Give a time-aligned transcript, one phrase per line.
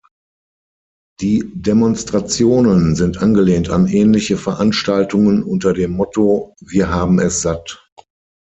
[1.19, 7.87] Die Demonstrationen sind angelehnt an ähnliche Veranstaltungen unter dem Motto "Wir haben es satt!